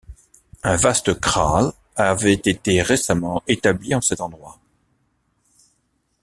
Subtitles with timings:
[0.63, 4.59] Un vaste kraal avait été récemment établi en cet endroit.